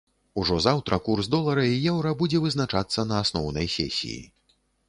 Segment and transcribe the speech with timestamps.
[0.43, 4.21] Ужо заўтра курс долара і еўра будзе вызначацца на асноўнай сесіі.